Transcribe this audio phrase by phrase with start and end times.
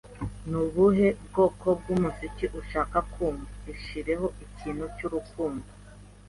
[0.49, 5.67] "Ni ubuhe bwoko bw'umuziki ushaka kumva?" "Ishyireho ikintu cy'urukundo."